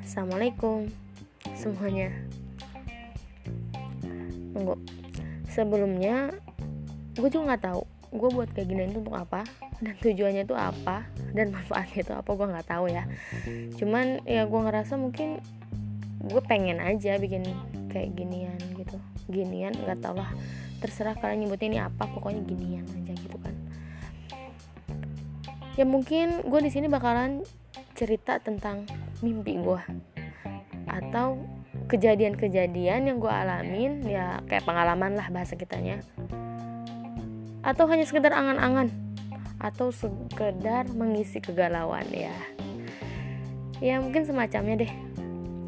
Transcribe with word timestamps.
Assalamualaikum 0.00 0.88
semuanya. 1.52 2.08
Tunggu. 4.56 4.80
Sebelumnya 5.52 6.32
gue 7.20 7.28
juga 7.28 7.52
nggak 7.52 7.62
tahu 7.68 7.82
gue 8.14 8.28
buat 8.30 8.48
kayak 8.54 8.68
gini 8.70 8.82
itu 8.86 9.02
untuk 9.02 9.18
apa 9.18 9.42
dan 9.82 9.94
tujuannya 9.98 10.46
itu 10.46 10.54
apa 10.54 11.04
dan 11.34 11.50
manfaatnya 11.50 11.98
itu 12.06 12.12
apa 12.14 12.30
gue 12.30 12.46
nggak 12.46 12.68
tahu 12.70 12.86
ya 12.86 13.04
cuman 13.74 14.22
ya 14.22 14.46
gue 14.46 14.60
ngerasa 14.66 14.94
mungkin 14.94 15.42
gue 16.22 16.42
pengen 16.46 16.78
aja 16.78 17.18
bikin 17.18 17.42
kayak 17.90 18.14
ginian 18.14 18.58
gitu 18.78 18.98
ginian 19.30 19.74
nggak 19.74 19.98
tau 19.98 20.14
lah 20.14 20.30
terserah 20.78 21.18
kalian 21.18 21.46
nyebutnya 21.46 21.68
ini 21.70 21.78
apa 21.82 22.06
pokoknya 22.06 22.42
ginian 22.46 22.86
aja 22.86 23.12
gitu 23.18 23.36
kan 23.42 23.54
ya 25.74 25.84
mungkin 25.86 26.46
gue 26.46 26.60
di 26.62 26.70
sini 26.70 26.86
bakalan 26.86 27.42
cerita 27.98 28.38
tentang 28.38 28.86
mimpi 29.22 29.58
gue 29.58 29.82
atau 30.86 31.42
kejadian-kejadian 31.90 33.10
yang 33.10 33.16
gue 33.18 33.30
alamin 33.30 34.00
ya 34.06 34.40
kayak 34.46 34.64
pengalaman 34.64 35.18
lah 35.18 35.28
bahasa 35.28 35.58
kitanya. 35.58 36.00
Atau 37.64 37.88
hanya 37.88 38.04
sekedar 38.04 38.32
angan-angan. 38.36 38.92
Atau 39.56 39.88
sekedar 39.88 40.84
mengisi 40.92 41.40
kegalauan 41.40 42.04
ya. 42.12 42.36
Ya 43.80 43.96
mungkin 44.00 44.28
semacamnya 44.28 44.84
deh. 44.84 44.92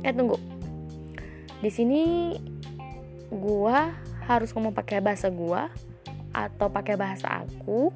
Eh 0.05 0.13
tunggu. 0.13 0.37
Di 1.65 1.73
sini 1.73 2.37
gua 3.33 3.97
harus 4.29 4.53
ngomong 4.53 4.77
pakai 4.77 5.01
bahasa 5.01 5.33
gua 5.33 5.73
atau 6.37 6.69
pakai 6.69 7.01
bahasa 7.01 7.43
aku 7.43 7.89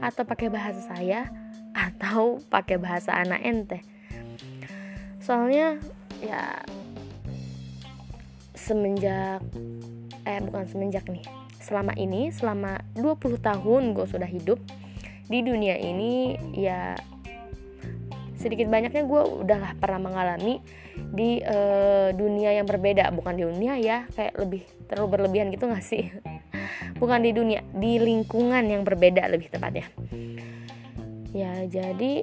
atau 0.00 0.24
pakai 0.24 0.48
bahasa 0.48 0.80
saya 0.80 1.28
atau 1.74 2.38
pakai 2.48 2.78
bahasa 2.78 3.12
anak 3.18 3.42
ente. 3.42 3.78
Soalnya 5.18 5.82
ya 6.22 6.62
semenjak 8.54 9.42
eh 10.24 10.40
bukan 10.40 10.64
semenjak 10.70 11.04
nih. 11.10 11.26
Selama 11.58 11.92
ini 11.98 12.30
selama 12.30 12.80
20 12.96 13.42
tahun 13.42 13.82
gue 13.92 14.06
sudah 14.08 14.30
hidup 14.30 14.62
di 15.26 15.40
dunia 15.42 15.76
ini 15.76 16.36
ya 16.54 16.94
sedikit 18.36 18.68
banyaknya 18.68 19.08
gue 19.08 19.22
udahlah 19.40 19.72
pernah 19.80 20.12
mengalami 20.12 20.60
di 20.94 21.40
uh, 21.40 22.12
dunia 22.12 22.54
yang 22.54 22.68
berbeda. 22.68 23.10
Bukan 23.10 23.34
di 23.34 23.42
dunia 23.44 23.74
ya 23.80 24.04
kayak 24.14 24.38
lebih 24.38 24.62
terlalu 24.86 25.08
berlebihan 25.18 25.48
gitu 25.50 25.66
gak 25.66 25.84
sih? 25.84 26.12
Bukan 27.00 27.24
di 27.24 27.32
dunia 27.32 27.64
di 27.74 27.96
lingkungan 27.98 28.64
yang 28.68 28.84
berbeda 28.84 29.26
lebih 29.32 29.48
tepatnya 29.48 29.88
ya 31.34 31.66
jadi 31.66 32.22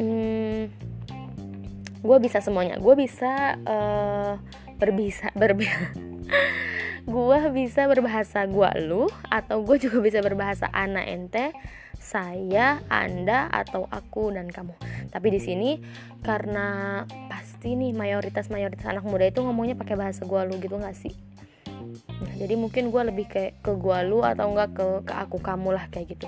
hmm, 0.00 0.62
gue 2.02 2.18
bisa 2.18 2.40
semuanya. 2.40 2.80
Gue 2.80 2.96
bisa 2.96 3.60
uh, 3.62 4.40
berbisa 4.80 5.30
berbisa 5.38 5.94
gue 7.14 7.40
bisa 7.54 7.86
berbahasa 7.86 8.46
gue 8.50 8.70
lu 8.82 9.06
atau 9.30 9.62
gue 9.62 9.76
juga 9.78 10.02
bisa 10.02 10.18
berbahasa 10.18 10.66
anak 10.74 11.06
ente 11.06 11.46
saya 12.02 12.82
anda 12.90 13.46
atau 13.52 13.86
aku 13.86 14.34
dan 14.34 14.50
kamu. 14.50 14.74
Tapi 15.12 15.28
di 15.30 15.38
sini 15.38 15.70
karena 16.26 17.02
pasti 17.30 17.78
nih 17.78 17.94
mayoritas 17.94 18.50
mayoritas 18.50 18.88
anak 18.90 19.06
muda 19.06 19.30
itu 19.30 19.38
ngomongnya 19.38 19.78
pakai 19.78 19.94
bahasa 19.94 20.26
gue 20.26 20.40
lu 20.50 20.58
gitu 20.58 20.74
nggak 20.74 20.98
sih 20.98 21.14
nah, 22.22 22.34
jadi 22.38 22.54
mungkin 22.54 22.94
gue 22.94 23.02
lebih 23.10 23.26
kayak 23.26 23.60
ke 23.60 23.72
gue 23.74 23.98
lu 24.06 24.22
atau 24.22 24.54
enggak 24.54 24.70
ke 24.78 24.86
ke 25.06 25.14
aku 25.14 25.38
kamu 25.42 25.74
lah 25.74 25.84
kayak 25.90 26.14
gitu. 26.16 26.26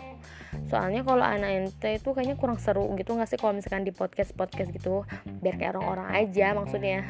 Soalnya 0.70 1.06
kalau 1.06 1.22
anak 1.22 1.50
ente 1.50 1.90
itu 1.98 2.10
kayaknya 2.10 2.36
kurang 2.38 2.58
seru 2.58 2.86
gitu 2.98 3.14
nggak 3.14 3.28
sih 3.30 3.38
kalau 3.38 3.54
misalkan 3.54 3.86
di 3.86 3.92
podcast 3.94 4.34
podcast 4.34 4.70
gitu? 4.74 5.06
Biar 5.42 5.54
kayak 5.58 5.78
orang-orang 5.78 6.08
aja 6.14 6.54
maksudnya. 6.54 7.06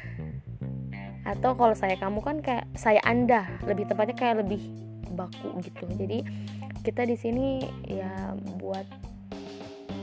Atau 1.30 1.54
kalau 1.54 1.76
saya 1.76 2.00
kamu 2.00 2.20
kan 2.24 2.36
kayak 2.40 2.64
saya 2.74 3.00
anda 3.04 3.46
lebih 3.68 3.86
tepatnya 3.86 4.16
kayak 4.16 4.42
lebih 4.42 4.60
baku 5.12 5.60
gitu. 5.60 5.84
Jadi 5.96 6.24
kita 6.80 7.04
di 7.04 7.16
sini 7.16 7.60
ya 7.84 8.32
buat 8.56 8.88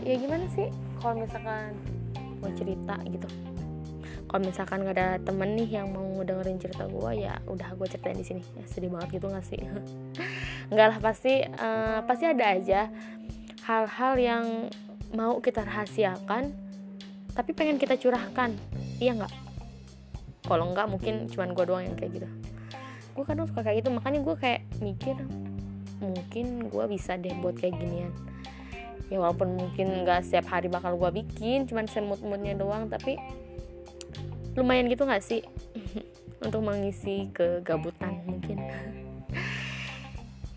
ya 0.06 0.13
gimana 0.16 0.46
sih 0.53 0.69
kalau 1.01 1.19
misalkan 1.19 1.73
mau 2.38 2.53
cerita 2.53 2.96
gitu 3.09 3.28
kalau 4.28 4.44
misalkan 4.44 4.84
nggak 4.84 4.96
ada 5.00 5.10
temen 5.24 5.56
nih 5.56 5.80
yang 5.80 5.88
mau 5.96 6.20
dengerin 6.20 6.60
cerita 6.60 6.84
gue 6.84 7.12
ya 7.16 7.40
udah 7.48 7.80
gue 7.80 7.88
ceritain 7.88 8.20
di 8.20 8.28
sini. 8.28 8.44
Ya 8.60 8.64
sedih 8.68 8.92
banget 8.92 9.20
gitu 9.20 9.32
nggak 9.32 9.46
sih? 9.48 9.60
Nggak 10.72 10.88
lah 10.92 11.00
pasti 11.00 11.48
uh, 11.48 12.04
pasti 12.04 12.28
ada 12.28 12.46
aja 12.60 12.92
hal-hal 13.64 14.14
yang 14.20 14.46
mau 15.16 15.40
kita 15.40 15.64
rahasiakan 15.64 16.52
tapi 17.32 17.56
pengen 17.56 17.80
kita 17.80 17.96
curahkan. 17.96 18.52
Iya 19.00 19.24
nggak? 19.24 19.34
Kalau 20.44 20.76
enggak 20.76 20.92
mungkin 20.92 21.32
cuman 21.32 21.56
gue 21.56 21.64
doang 21.64 21.84
yang 21.88 21.96
kayak 21.96 22.20
gitu. 22.20 22.28
Gue 23.16 23.24
kadang 23.24 23.48
suka 23.48 23.64
kayak 23.64 23.80
gitu 23.80 23.96
makanya 23.96 24.20
gue 24.28 24.36
kayak 24.36 24.62
mikir 24.84 25.16
mungkin 26.04 26.68
gue 26.68 26.86
bisa 26.92 27.16
deh 27.16 27.32
buat 27.40 27.56
kayak 27.56 27.80
ginian. 27.80 28.12
Ya 29.08 29.24
walaupun 29.24 29.56
mungkin 29.56 30.04
nggak 30.04 30.28
setiap 30.28 30.52
hari 30.52 30.68
bakal 30.68 31.00
gue 31.00 31.24
bikin 31.24 31.64
cuman 31.64 31.88
semut-mutnya 31.88 32.59
doang 32.59 32.92
tapi 32.92 33.16
lumayan 34.57 34.90
gitu 34.90 35.06
nggak 35.06 35.23
sih? 35.23 35.45
Untuk 36.45 36.66
mengisi 36.66 37.29
kegabutan 37.34 38.25
mungkin. 38.25 38.66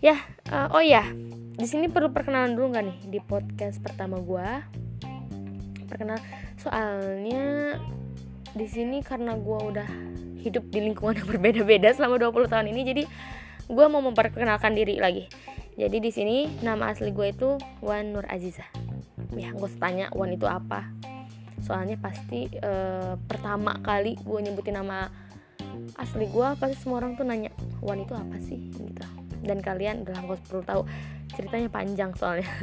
Ya 0.01 0.17
uh, 0.49 0.73
oh 0.73 0.81
ya 0.81 1.05
di 1.61 1.67
sini 1.69 1.85
perlu 1.85 2.09
perkenalan 2.09 2.57
dulu 2.57 2.73
nggak 2.73 2.85
nih 2.89 2.97
di 3.05 3.19
podcast 3.21 3.77
pertama 3.85 4.17
gue 4.17 4.47
perkenal 5.85 6.17
soalnya 6.57 7.77
di 8.57 8.65
sini 8.65 9.05
karena 9.05 9.37
gue 9.37 9.59
udah 9.61 9.89
hidup 10.41 10.65
di 10.73 10.79
lingkungan 10.81 11.21
yang 11.21 11.29
berbeda-beda 11.29 11.93
selama 11.93 12.17
20 12.17 12.49
tahun 12.49 12.67
ini 12.73 12.81
jadi 12.81 13.03
gue 13.71 13.85
mau 13.87 14.01
memperkenalkan 14.03 14.73
diri 14.75 14.97
lagi. 14.97 15.29
Jadi 15.79 16.03
di 16.03 16.11
sini 16.11 16.37
nama 16.59 16.91
asli 16.91 17.15
gue 17.15 17.31
itu 17.31 17.55
Wan 17.79 18.11
Nur 18.11 18.27
Aziza. 18.27 18.65
Ya 19.37 19.55
gue 19.55 19.69
tanya 19.79 20.11
Wan 20.11 20.35
itu 20.35 20.43
apa 20.43 20.91
soalnya 21.61 21.97
pasti 22.01 22.49
uh, 22.61 23.15
pertama 23.29 23.77
kali 23.79 24.17
gue 24.17 24.39
nyebutin 24.41 24.81
nama 24.81 25.07
asli 25.95 26.27
gue 26.27 26.47
pasti 26.57 26.75
semua 26.81 26.99
orang 27.03 27.15
tuh 27.15 27.25
nanya 27.25 27.53
Wan 27.79 28.03
itu 28.03 28.13
apa 28.13 28.37
sih? 28.41 28.69
Gitu. 28.69 29.03
Dan 29.41 29.61
kalian 29.63 30.05
adalah 30.05 30.33
gue 30.33 30.37
perlu 30.45 30.61
tahu. 30.65 30.81
Ceritanya 31.33 31.69
panjang 31.71 32.11
soalnya. 32.17 32.49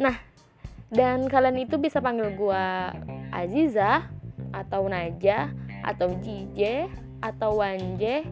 Nah 0.00 0.16
dan 0.88 1.28
kalian 1.28 1.68
itu 1.68 1.76
bisa 1.76 2.00
panggil 2.00 2.32
gue 2.32 2.64
Aziza 3.28 4.08
atau 4.56 4.88
Naja 4.88 5.52
atau 5.84 6.16
Jije 6.16 6.88
atau 7.20 7.60
Wanje 7.60 8.24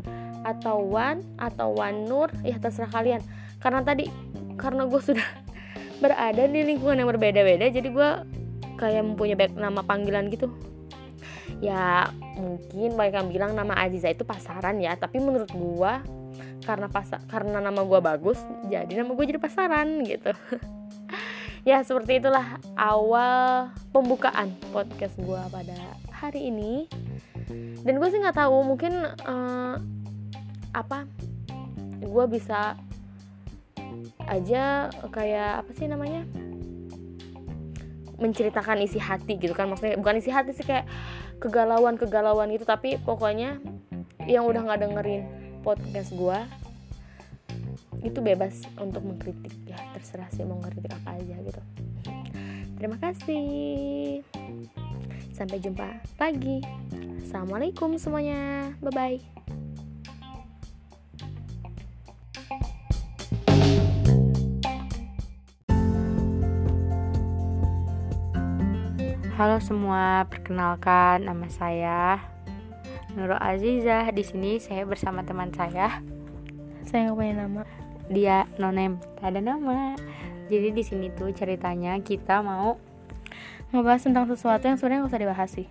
atau 0.43 0.89
Wan 0.89 1.21
atau 1.37 1.77
Wanur. 1.77 2.33
Ya 2.41 2.57
terserah 2.57 2.89
kalian. 2.89 3.21
Karena 3.61 3.85
tadi 3.85 4.09
karena 4.57 4.89
gue 4.89 5.01
sudah 5.05 5.25
berada 6.03 6.49
di 6.49 6.61
lingkungan 6.65 7.01
yang 7.01 7.09
berbeda-beda 7.13 7.69
jadi 7.73 7.89
gue 7.89 8.40
kayak 8.81 9.05
mempunyai 9.05 9.37
banyak 9.37 9.61
nama 9.61 9.85
panggilan 9.85 10.33
gitu. 10.33 10.49
Ya 11.61 12.09
mungkin 12.41 12.97
banyak 12.97 13.15
yang 13.21 13.29
bilang 13.29 13.53
nama 13.53 13.77
Aziza 13.77 14.09
itu 14.09 14.25
pasaran 14.25 14.81
ya 14.81 14.97
tapi 14.97 15.21
menurut 15.21 15.53
gue 15.53 15.93
karena 16.65 16.89
pas 16.89 17.05
karena 17.29 17.61
nama 17.61 17.85
gue 17.85 18.01
bagus 18.01 18.41
jadi 18.69 19.05
nama 19.05 19.13
gue 19.13 19.25
jadi 19.29 19.41
pasaran 19.41 20.01
gitu. 20.09 20.33
Ya 21.61 21.85
seperti 21.85 22.25
itulah 22.25 22.57
awal 22.73 23.69
pembukaan 23.93 24.57
podcast 24.73 25.13
gue 25.21 25.37
pada 25.53 25.77
hari 26.09 26.49
ini. 26.49 26.89
Dan 27.85 28.01
gue 28.01 28.09
sih 28.09 28.17
nggak 28.17 28.41
tahu 28.41 28.65
mungkin 28.65 28.97
uh, 29.29 29.77
apa 30.73 31.05
gue 32.01 32.25
bisa 32.33 32.81
aja 34.25 34.89
kayak 35.13 35.67
apa 35.67 35.71
sih 35.77 35.85
namanya 35.85 36.25
menceritakan 38.21 38.85
isi 38.85 39.01
hati 39.01 39.41
gitu 39.41 39.57
kan. 39.57 39.67
Maksudnya 39.73 39.97
bukan 39.97 40.21
isi 40.21 40.31
hati 40.31 40.53
sih 40.53 40.63
kayak 40.63 40.87
kegalauan 41.41 41.97
kegalauan 41.97 42.53
itu 42.53 42.69
tapi 42.69 43.01
pokoknya 43.01 43.59
yang 44.29 44.45
udah 44.45 44.63
nggak 44.63 44.81
dengerin 44.87 45.23
podcast 45.65 46.13
gue 46.13 46.39
itu 48.05 48.19
bebas 48.21 48.65
untuk 48.77 49.05
mengkritik. 49.05 49.53
Ya 49.67 49.81
terserah 49.97 50.29
sih 50.31 50.45
mau 50.45 50.61
ngeritik 50.61 50.93
apa 50.95 51.17
aja 51.17 51.37
gitu. 51.41 51.63
Terima 52.81 52.97
kasih. 53.01 54.25
Sampai 55.37 55.61
jumpa 55.61 56.05
lagi 56.21 56.61
assalamualaikum 57.25 57.97
semuanya. 57.97 58.73
Bye 58.85 58.93
bye 58.93 59.60
Halo 69.41 69.57
semua, 69.57 70.29
perkenalkan 70.29 71.25
nama 71.25 71.49
saya 71.49 72.21
Nurul 73.17 73.41
Azizah. 73.41 74.13
Di 74.13 74.21
sini 74.21 74.61
saya 74.61 74.85
bersama 74.85 75.25
teman 75.25 75.49
saya. 75.57 76.05
saya 76.85 77.09
nggak 77.09 77.17
punya 77.17 77.35
nama 77.49 77.65
Dia 78.13 78.45
nonem, 78.61 79.01
tak 79.17 79.33
ada 79.33 79.41
nama. 79.41 79.97
Jadi 80.53 80.77
di 80.77 80.85
sini 80.85 81.09
tuh 81.17 81.33
ceritanya 81.33 81.97
kita 82.05 82.45
mau 82.45 82.77
ngebahas 83.73 84.05
tentang 84.05 84.29
sesuatu 84.29 84.69
yang 84.69 84.77
sebenarnya 84.77 85.09
gak 85.09 85.13
usah 85.17 85.23
dibahas 85.25 85.51
sih 85.57 85.69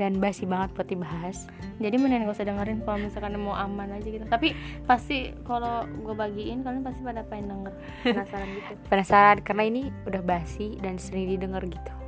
dan 0.00 0.16
basi 0.16 0.48
banget 0.48 0.72
buat 0.72 0.88
dibahas. 0.88 1.44
jadi 1.76 2.00
mending 2.00 2.24
gak 2.24 2.40
usah 2.40 2.48
dengerin 2.48 2.80
kalau 2.88 3.04
misalkan 3.04 3.36
mau 3.36 3.52
aman 3.52 4.00
aja 4.00 4.08
gitu 4.08 4.24
tapi 4.32 4.56
pasti 4.88 5.36
kalau 5.44 5.84
gue 5.84 6.14
bagiin 6.16 6.64
kalian 6.64 6.80
pasti 6.80 7.04
pada 7.04 7.20
pengen 7.28 7.52
denger 7.52 7.72
penasaran 8.16 8.48
gitu 8.48 8.72
Penasaran 8.88 9.38
karena 9.44 9.62
ini 9.68 9.82
udah 10.08 10.22
basi 10.24 10.80
dan 10.80 10.96
sering 10.96 11.28
didengar 11.28 11.60
gitu. 11.68 12.03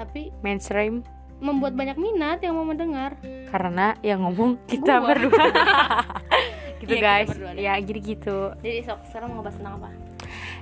Tapi 0.00 0.32
Mainstream 0.40 1.04
membuat 1.36 1.72
banyak 1.72 1.96
minat 1.96 2.40
yang 2.40 2.52
mau 2.52 2.64
mendengar 2.64 3.16
karena 3.46 3.96
yang 4.00 4.20
ngomong 4.22 4.56
kita 4.64 4.96
Gua. 5.00 5.08
berdua. 5.08 5.46
gitu 6.78 6.94
Iya, 6.94 7.02
guys. 7.02 7.28
berdua. 7.30 7.50
Ya 7.54 7.76
jadi 7.76 8.00
gitu. 8.02 8.38
jadi 8.58 8.80
sok 8.82 9.04
sekarang 9.06 9.28
mau 9.30 9.40
ngebahas 9.40 9.56
tentang 9.56 9.74
apa 9.76 9.90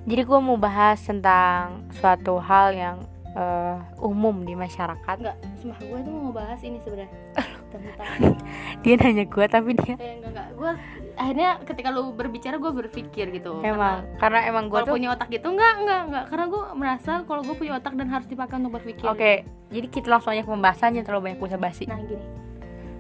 Jadi 0.03 0.23
gue 0.25 0.39
mau 0.41 0.57
bahas 0.57 0.99
tentang 0.99 1.63
suatu 1.93 2.39
hal 2.39 2.73
yang 2.73 2.97
eh, 3.29 3.77
umum 4.01 4.41
di 4.41 4.55
masyarakat. 4.55 5.17
enggak 5.17 5.37
sumpah 5.55 5.79
gue 5.79 5.99
tuh 6.01 6.11
mau 6.11 6.23
ngebahas 6.29 6.59
ini 6.61 6.79
sebenarnya 6.81 7.11
tentang 7.69 8.37
Dia 8.83 8.95
nanya 8.97 9.25
gue 9.27 9.45
tapi 9.49 9.71
dia 9.75 9.95
eh, 9.99 10.21
enggak 10.21 10.31
enggak. 10.33 10.49
Gue 10.57 10.71
akhirnya 11.19 11.51
ketika 11.67 11.89
lu 11.91 12.15
berbicara 12.15 12.57
gue 12.57 12.73
berpikir 12.73 13.27
gitu. 13.35 13.61
Emang 13.61 14.07
karena 14.17 14.49
emang 14.49 14.71
gue 14.71 14.81
tuh 14.87 14.95
punya 14.95 15.13
otak 15.13 15.29
gitu 15.29 15.51
enggak 15.53 15.75
enggak 15.85 16.01
enggak. 16.09 16.25
Karena 16.31 16.47
gue 16.49 16.63
merasa 16.79 17.13
kalau 17.27 17.43
gue 17.45 17.57
punya 17.59 17.77
otak 17.77 17.95
dan 17.99 18.09
harus 18.09 18.27
dipakai 18.31 18.57
untuk 18.63 18.81
berpikir. 18.81 19.07
Oke, 19.07 19.45
jadi 19.73 19.87
kita 19.91 20.09
langsung 20.09 20.33
aja 20.33 20.43
ke 20.47 20.51
pembahasannya 20.51 21.03
terlalu 21.03 21.33
banyak 21.33 21.41
basa 21.43 21.59
basi. 21.59 21.85
Nah 21.87 22.01
gini. 22.03 22.25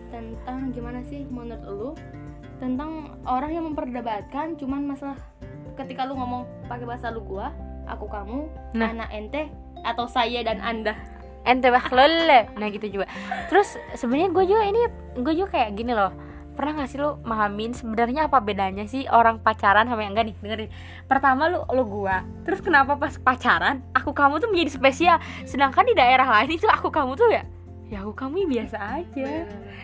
Tentang 0.09 0.73
gimana 0.73 1.00
sih 1.05 1.25
menurut 1.29 1.62
lu? 1.69 1.91
Tentang 2.59 3.15
orang 3.23 3.55
yang 3.55 3.65
memperdebatkan 3.70 4.59
Cuman 4.59 4.82
masalah 4.82 5.15
Ketika 5.79 6.03
lu 6.11 6.19
ngomong 6.19 6.43
pakai 6.67 6.91
bahasa 6.91 7.06
lu 7.15 7.23
gua 7.23 7.55
Aku 7.87 8.11
kamu 8.11 8.50
Nah. 8.75 8.91
Anak 8.91 9.15
ente 9.15 9.47
Atau 9.87 10.11
saya 10.11 10.43
dan 10.43 10.59
anda 10.59 10.99
ente 11.49 11.69
bakhlul. 11.69 12.29
Nah 12.55 12.69
gitu 12.69 12.87
juga. 12.93 13.06
Terus 13.49 13.75
sebenarnya 13.97 14.29
gue 14.29 14.45
juga 14.47 14.62
ini 14.62 14.81
gue 15.17 15.35
juga 15.35 15.49
kayak 15.56 15.71
gini 15.73 15.97
loh. 15.97 16.12
Pernah 16.53 16.83
gak 16.83 16.91
sih 16.91 16.99
lo 16.99 17.23
mahamin 17.23 17.71
sebenarnya 17.71 18.27
apa 18.27 18.43
bedanya 18.43 18.83
sih 18.83 19.06
orang 19.06 19.39
pacaran 19.39 19.87
sama 19.87 20.03
yang 20.03 20.11
enggak 20.11 20.27
nih? 20.29 20.37
Dengerin. 20.39 20.71
Pertama 21.06 21.47
lu 21.47 21.62
lu 21.71 21.87
gua. 21.87 22.27
Terus 22.43 22.59
kenapa 22.59 22.99
pas 22.99 23.15
pacaran 23.15 23.79
aku 23.95 24.11
kamu 24.11 24.43
tuh 24.43 24.50
menjadi 24.50 24.71
spesial? 24.75 25.17
Sedangkan 25.47 25.87
di 25.87 25.95
daerah 25.95 26.27
lain 26.27 26.50
itu 26.50 26.67
aku 26.67 26.91
kamu 26.91 27.15
tuh 27.15 27.31
ya 27.31 27.47
ya 27.89 28.05
aku 28.05 28.12
kamu 28.12 28.44
ya 28.44 28.47
biasa 28.53 28.77
aja. 29.01 29.29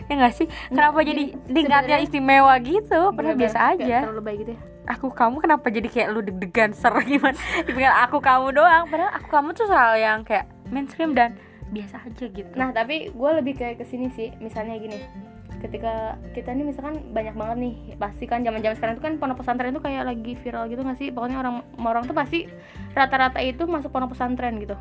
Ya 0.05 0.13
nggak 0.13 0.35
sih? 0.35 0.45
Kenapa 0.69 0.93
Nggak, 0.93 1.09
jadi 1.09 1.23
gini, 1.25 1.47
tingkatnya 1.49 1.79
sebenarnya- 1.95 2.05
istimewa 2.05 2.55
gitu? 2.61 3.01
Padahal 3.01 3.17
Bener-bener 3.17 3.41
biasa 3.41 3.59
aja. 3.73 3.97
Terlalu 4.05 4.23
baik 4.23 4.39
gitu 4.43 4.53
ya. 4.53 4.61
Aku 4.85 5.07
kamu 5.09 5.37
kenapa 5.41 5.67
jadi 5.73 5.89
kayak 5.89 6.09
lu 6.13 6.21
deg-degan 6.21 6.71
ser 6.77 6.93
gimana? 7.09 7.39
Dibilang 7.65 7.97
aku 8.03 8.19
kamu 8.21 8.47
doang. 8.53 8.85
Padahal 8.91 9.13
aku 9.15 9.29
kamu 9.31 9.49
tuh 9.55 9.65
soal 9.65 9.97
yang 9.97 10.21
kayak 10.21 10.45
mainstream 10.69 11.17
dan 11.17 11.39
biasa 11.75 11.97
aja 12.01 12.25
gitu 12.25 12.55
Nah 12.55 12.71
tapi 12.71 13.11
gue 13.11 13.31
lebih 13.35 13.55
kayak 13.55 13.77
ke 13.77 13.85
sini 13.85 14.09
sih 14.09 14.31
Misalnya 14.39 14.79
gini 14.79 14.99
ketika 15.57 16.21
kita 16.37 16.53
nih 16.53 16.61
misalkan 16.63 17.01
banyak 17.09 17.33
banget 17.33 17.57
nih 17.57 17.75
pasti 17.97 18.29
kan 18.29 18.45
zaman 18.45 18.61
zaman 18.61 18.77
sekarang 18.77 18.95
itu 18.95 19.03
kan 19.03 19.17
pondok 19.17 19.41
pesantren 19.41 19.73
itu 19.73 19.81
kayak 19.81 20.05
lagi 20.05 20.37
viral 20.37 20.69
gitu 20.69 20.85
nggak 20.85 20.99
sih 21.01 21.09
pokoknya 21.09 21.41
orang 21.41 21.55
orang 21.75 22.05
tuh 22.05 22.13
pasti 22.13 22.45
rata-rata 22.93 23.41
itu 23.41 23.65
masuk 23.65 23.89
pondok 23.89 24.13
pesantren 24.13 24.61
gitu 24.61 24.77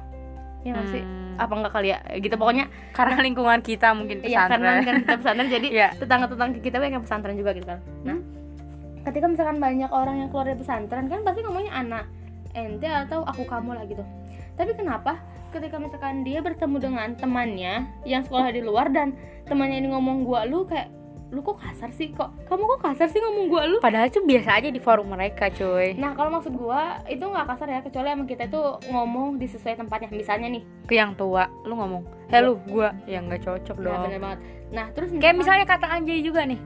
ya 0.62 0.76
sih 0.86 1.00
Hmm. 1.00 1.40
apa 1.40 1.54
enggak 1.56 1.74
kali 1.74 1.90
ya 1.90 1.98
gitu 2.20 2.36
pokoknya 2.36 2.68
karena 2.92 3.16
lingkungan 3.18 3.60
kita 3.60 3.96
mungkin 3.96 4.22
Iya 4.22 4.44
karena 4.46 4.70
pesantren 4.70 4.84
kan 4.84 4.96
kita 5.02 5.14
pesantren 5.18 5.48
jadi 5.50 5.68
Iya. 5.80 5.88
tetangga-tetangga 5.98 6.58
kita 6.60 6.76
banyak 6.78 6.94
yang 6.94 7.04
pesantren 7.04 7.34
juga 7.34 7.52
gitu 7.52 7.66
kan. 7.66 7.80
Nah, 8.04 8.18
ketika 9.02 9.26
misalkan 9.26 9.58
banyak 9.58 9.90
orang 9.90 10.16
yang 10.20 10.30
keluar 10.30 10.46
dari 10.46 10.60
pesantren 10.60 11.10
kan 11.10 11.20
pasti 11.24 11.42
ngomongnya 11.42 11.74
anak 11.74 12.06
ente 12.54 12.86
atau 12.86 13.24
aku 13.24 13.44
kamu 13.44 13.72
lah 13.72 13.84
gitu. 13.84 14.04
Tapi 14.54 14.78
kenapa 14.78 15.18
ketika 15.54 15.78
misalkan 15.78 16.26
dia 16.26 16.42
bertemu 16.42 16.78
dengan 16.82 17.10
temannya 17.14 17.86
yang 18.04 18.26
sekolah 18.26 18.50
di 18.50 18.66
luar 18.66 18.90
dan 18.90 19.14
temannya 19.46 19.86
ini 19.86 19.94
ngomong 19.94 20.26
gua 20.26 20.50
lu 20.50 20.66
kayak 20.66 20.90
lu 21.34 21.42
kok 21.42 21.58
kasar 21.58 21.90
sih? 21.90 22.14
Kok 22.14 22.46
kamu 22.46 22.64
kok 22.78 22.82
kasar 22.86 23.10
sih 23.10 23.18
ngomong 23.18 23.46
gua 23.50 23.66
lu? 23.66 23.78
Padahal 23.82 24.06
itu 24.06 24.22
biasa 24.22 24.50
aja 24.62 24.70
di 24.70 24.78
forum 24.78 25.10
mereka 25.10 25.50
cuy. 25.50 25.98
Nah 25.98 26.14
kalau 26.14 26.30
maksud 26.30 26.54
gua 26.54 27.02
itu 27.10 27.26
nggak 27.26 27.46
kasar 27.50 27.68
ya 27.74 27.80
kecuali 27.82 28.08
emang 28.14 28.30
kita 28.30 28.46
itu 28.46 28.62
ngomong 28.90 29.42
di 29.42 29.50
sesuai 29.50 29.82
tempatnya. 29.82 30.14
Misalnya 30.14 30.50
nih 30.54 30.64
ke 30.86 30.94
yang 30.98 31.18
tua 31.18 31.50
lu 31.66 31.74
ngomong 31.74 32.30
eh 32.30 32.42
lu 32.42 32.62
gua. 32.70 32.94
Ya 33.10 33.22
nggak 33.22 33.46
cocok 33.46 33.78
nah 33.82 33.86
dong. 33.86 34.02
bener 34.10 34.22
banget. 34.22 34.40
Nah 34.70 34.86
terus 34.94 35.10
kayak 35.18 35.36
misalnya 35.38 35.66
kata 35.66 35.86
anjay 35.90 36.22
juga 36.22 36.46
nih. 36.46 36.62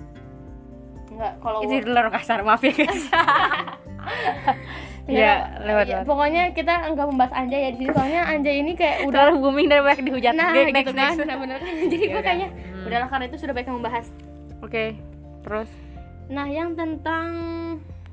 Nggak 1.15 1.33
kalau 1.39 1.59
itu 1.63 1.87
kasar 2.11 2.43
maaf 2.43 2.59
ya 2.63 2.75
guys 2.75 3.07
Ya, 5.07 5.15
ya 5.15 5.33
lewat 5.63 5.85
ya, 5.85 5.95
lewat 5.95 6.05
pokoknya 6.05 6.43
kita 6.51 6.73
nggak 6.91 7.07
membahas 7.07 7.31
Anjay 7.31 7.59
ya 7.61 7.69
di 7.71 7.77
sini 7.79 7.91
soalnya 7.91 8.21
Anjay 8.27 8.55
ini 8.59 8.71
kayak 8.73 8.97
udah 9.03 9.15
terlalu 9.23 9.37
booming 9.39 9.67
dan 9.67 9.79
banyak 9.81 10.01
dihujat 10.03 10.33
nah 10.33 10.49
Oke, 10.49 10.59
gitu 10.59 10.73
next, 10.73 10.87
kan 10.89 10.95
next. 10.99 11.19
nah 11.23 11.37
bener 11.37 11.59
jadi 11.81 11.95
gue 11.97 12.09
Yaudah. 12.09 12.21
kayaknya 12.21 12.49
Hmm. 12.51 12.85
udahlah 12.85 13.07
karena 13.07 13.25
itu 13.25 13.37
sudah 13.37 13.53
baik 13.53 13.67
membahas 13.67 14.05
oke 14.59 14.83
terus 15.41 15.69
nah 16.27 16.43
yang 16.45 16.71
tentang 16.73 17.27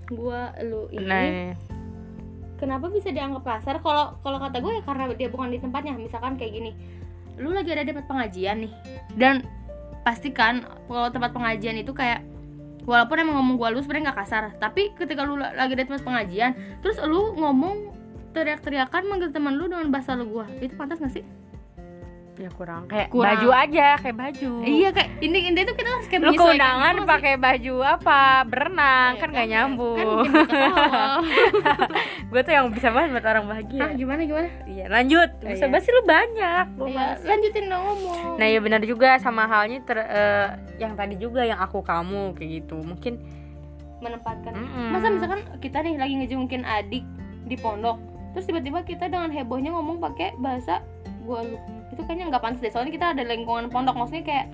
gua 0.06 0.55
lu 0.61 0.87
ini 0.88 1.02
nah 1.02 1.20
ini. 1.20 1.46
kenapa 2.56 2.87
bisa 2.88 3.11
dianggap 3.11 3.43
kasar 3.43 3.79
kalau 3.79 4.14
kalau 4.20 4.38
kata 4.38 4.58
gue 4.58 4.73
ya 4.73 4.82
karena 4.82 5.05
dia 5.12 5.29
bukan 5.29 5.49
di 5.49 5.58
tempatnya 5.58 5.93
misalkan 5.93 6.35
kayak 6.35 6.55
gini 6.55 6.70
lu 7.35 7.50
lagi 7.50 7.70
ada 7.70 7.82
di 7.82 7.90
tempat 7.90 8.06
pengajian 8.06 8.62
nih 8.62 8.73
dan 9.12 9.43
pastikan 10.00 10.62
kalau 10.87 11.08
tempat 11.08 11.32
pengajian 11.32 11.75
itu 11.75 11.90
kayak 11.90 12.23
walaupun 12.85 13.17
emang 13.21 13.37
ngomong 13.41 13.57
gua 13.61 13.69
lu 13.73 13.81
sebenarnya 13.81 14.13
nggak 14.13 14.21
kasar. 14.25 14.45
Tapi 14.57 14.97
ketika 14.97 15.25
lu 15.25 15.37
la- 15.37 15.53
lagi 15.53 15.77
di 15.77 15.85
tempat 15.85 16.05
pengajian 16.05 16.53
terus 16.81 16.97
lu 17.05 17.37
ngomong 17.37 17.93
teriak-teriakan 18.33 19.03
manggil 19.07 19.31
teman 19.31 19.57
lu 19.57 19.69
dengan 19.69 19.89
bahasa 19.93 20.17
lu 20.17 20.29
gua. 20.29 20.47
Itu 20.63 20.77
pantas 20.79 21.01
gak 21.01 21.13
sih 21.13 21.44
ya 22.35 22.51
kurang. 22.51 22.91
Kayak 22.91 23.09
Kurang. 23.15 23.25
baju 23.31 23.49
aja 23.55 23.87
kayak 23.97 24.17
baju. 24.19 24.53
Iya 24.63 24.89
kayak 24.91 25.11
ini 25.23 25.39
ini 25.51 25.61
tuh 25.63 25.75
kita 25.75 25.91
harus 25.91 26.07
kayak 26.11 26.21
lu 26.23 26.33
keundangan 26.35 26.95
gitu 26.97 27.07
pakai 27.07 27.33
baju 27.39 27.75
apa? 27.81 28.21
Berenang 28.45 29.11
Iya, 29.15 29.21
kan 29.23 29.29
nggak 29.31 29.49
nyambung. 29.49 29.97
kan 29.97 30.27
kita 30.27 30.43
ketawa. 30.51 31.05
gue 32.25 32.41
tuh 32.43 32.53
yang 32.53 32.67
bisa 32.75 32.89
banget 32.91 33.09
buat 33.15 33.27
orang 33.27 33.45
bahagia. 33.47 33.81
Ah 33.81 33.91
gimana 33.95 34.21
gimana? 34.25 34.49
Iya 34.67 34.85
lanjut. 34.91 35.31
Oh, 35.31 35.47
bisa 35.47 35.65
iya. 35.65 35.73
basi 35.73 35.89
lu 35.89 36.03
banyak. 36.03 36.65
Gua 36.75 36.87
Iya, 36.91 37.07
lanjutin 37.23 37.65
dong 37.67 37.83
ngomong 37.83 38.23
nah 38.35 38.47
ya 38.51 38.59
benar 38.59 38.83
juga 38.83 39.15
sama 39.19 39.47
halnya 39.47 39.79
ter, 39.87 39.99
eh, 40.01 40.49
yang 40.79 40.99
tadi 40.99 41.15
juga 41.15 41.47
yang 41.47 41.59
aku 41.59 41.81
kamu 41.81 42.35
kayak 42.35 42.51
gitu. 42.63 42.83
Mungkin 42.83 43.23
menempatkan. 44.03 44.53
Mm-mm. 44.53 44.89
masa 44.91 45.09
misalkan 45.09 45.41
kita 45.59 45.81
nih 45.81 45.97
lagi 45.97 46.15
ngejungkin 46.19 46.61
adik 46.61 47.05
di 47.45 47.57
pondok 47.57 47.97
terus 48.33 48.45
tiba-tiba 48.45 48.83
kita 48.83 49.07
dengan 49.07 49.31
hebohnya 49.31 49.71
ngomong 49.71 49.97
pakai 49.97 50.37
bahasa 50.37 50.83
gua 51.23 51.41
lu 51.41 51.57
itu 51.93 52.00
kayaknya 52.07 52.33
nggak 52.33 52.43
pantas 52.43 52.61
deh 52.62 52.73
soalnya 52.73 52.93
kita 52.95 53.07
ada 53.12 53.23
lingkungan 53.26 53.69
pondok 53.69 53.97
maksudnya 53.99 54.25
kayak 54.25 54.47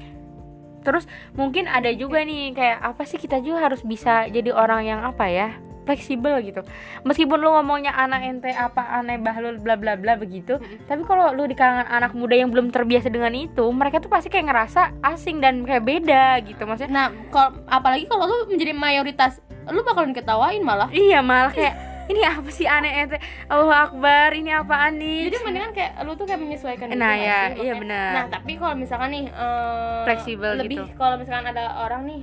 terus 0.80 1.04
mungkin 1.36 1.68
ada 1.68 1.92
juga 1.92 2.24
nih 2.24 2.56
kayak 2.56 2.78
apa 2.80 3.02
sih 3.04 3.20
kita 3.20 3.44
juga 3.44 3.68
harus 3.68 3.84
bisa 3.84 4.26
jadi 4.32 4.50
orang 4.56 4.88
yang 4.88 5.00
apa 5.04 5.28
ya 5.28 5.48
fleksibel 5.90 6.38
gitu. 6.44 6.62
Meskipun 7.02 7.40
lu 7.40 7.50
ngomongnya 7.50 7.90
anak 7.90 8.22
ente 8.22 8.50
apa 8.54 9.00
aneh 9.00 9.18
bahlul 9.18 9.58
bla 9.58 9.74
bla 9.74 9.98
bla 9.98 10.14
begitu 10.14 10.60
Mm-mm. 10.60 10.86
tapi 10.86 11.02
kalau 11.02 11.34
lu 11.34 11.50
di 11.50 11.56
kalangan 11.58 11.90
anak 11.90 12.12
muda 12.14 12.38
yang 12.38 12.52
belum 12.52 12.70
terbiasa 12.70 13.10
dengan 13.10 13.34
itu 13.34 13.64
mereka 13.74 13.98
tuh 13.98 14.12
pasti 14.12 14.30
kayak 14.30 14.46
ngerasa 14.52 14.94
asing 15.02 15.42
dan 15.42 15.66
kayak 15.66 15.82
beda 15.82 16.38
gitu 16.46 16.62
maksudnya 16.68 16.92
nah 16.94 17.06
kalau 17.34 17.58
apalagi 17.66 18.06
kalau 18.06 18.28
lu 18.28 18.36
menjadi 18.54 18.70
mayoritas 18.70 19.42
lu 19.70 19.82
bakalan 19.82 20.14
ketawain 20.14 20.62
malah. 20.62 20.88
Iya 20.90 21.22
malah 21.22 21.50
kayak 21.50 21.89
ini 22.10 22.22
apa 22.22 22.48
sih? 22.48 22.66
Aneh 22.66 22.92
ente. 23.00 23.16
Allah 23.46 23.86
Akbar. 23.86 24.32
Ini 24.32 24.50
apaan 24.56 24.96
nih? 24.96 25.30
Jadi 25.30 25.36
mendingan 25.40 25.70
kayak 25.70 25.92
lu 26.00 26.12
tuh 26.12 26.24
kayak 26.24 26.40
menyesuaikan 26.40 26.86
gitu 26.86 26.96
Nah, 26.96 27.08
nggak 27.08 27.18
ya, 27.20 27.24
iya 27.24 27.46
Makanya- 27.48 27.74
benar. 27.78 28.10
nah 28.12 28.24
tapi 28.28 28.52
kalau 28.54 28.74
misalkan 28.74 29.08
nih 29.10 29.24
eh, 29.26 30.02
Fleksibel 30.04 30.52
lebih 30.56 30.76
gitu. 30.76 30.84
kalau 30.94 31.14
misalkan 31.14 31.46
ada 31.48 31.64
orang 31.80 32.02
nih 32.04 32.20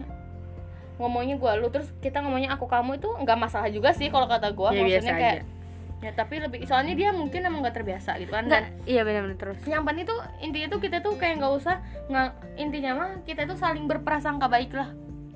ngomongnya 0.98 1.36
gua 1.36 1.54
lu 1.54 1.70
terus 1.70 1.94
kita 1.98 2.20
ngomongnya 2.20 2.52
aku 2.52 2.66
kamu 2.66 2.98
itu 2.98 3.06
nggak 3.08 3.38
masalah 3.38 3.70
juga 3.70 3.94
sih 3.94 4.10
kalau 4.10 4.26
kata 4.26 4.50
gua. 4.52 4.70
Ya, 4.70 4.82
biasa 4.82 4.90
maksudnya 4.98 5.16
kayak 5.16 5.36
aja. 5.36 5.56
ya 5.98 6.12
tapi 6.14 6.36
lebih 6.38 6.60
soalnya 6.64 6.94
dia 6.94 7.10
mungkin 7.10 7.42
emang 7.42 7.62
nggak 7.62 7.76
terbiasa 7.76 8.18
gitu 8.18 8.30
kan 8.30 8.46
dan 8.46 8.70
iya 8.84 9.02
benar-benar 9.02 9.34
terus. 9.36 9.58
yang 9.64 9.82
penting 9.82 10.06
tuh 10.06 10.14
intinya 10.40 10.68
tuh 10.70 10.80
kita 10.80 10.98
tuh 11.00 11.14
kayak 11.16 11.38
nggak 11.38 11.54
usah 11.56 11.82
nggak 12.06 12.30
intinya 12.56 12.92
mah 12.94 13.10
kita 13.24 13.46
tuh 13.46 13.56
saling 13.56 13.86
berprasangka 13.86 14.46
baik 14.46 14.74
lah 14.74 14.94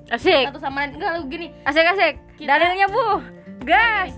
asik. 0.09 0.43
Satu 0.45 0.59
sama 0.59 0.83
lain. 0.83 0.97
Enggak 0.97 1.11
lu 1.15 1.21
gini. 1.25 1.47
Asik 1.63 1.81
asik. 1.87 2.13
Kita- 2.35 2.51
dalilnya 2.51 2.85
bu. 2.85 3.23
Gas 3.63 4.11